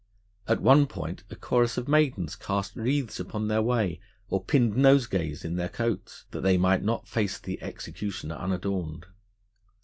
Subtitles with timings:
[0.47, 3.99] At one point a chorus of maidens cast wreaths upon their way,
[4.31, 9.05] or pinned nosegays in their coats, that they might not face the executioner unadorned.